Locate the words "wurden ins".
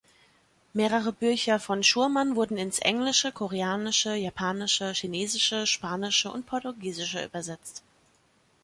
2.35-2.79